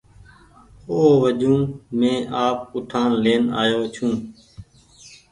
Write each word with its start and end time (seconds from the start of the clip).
او 0.89 0.97
وجون 1.21 1.59
مينٚ 1.99 2.27
آپ 2.45 2.57
اُٺآن 2.75 3.09
لين 3.23 3.41
آئو 3.61 3.81
ڇوٚنٚ 3.93 4.19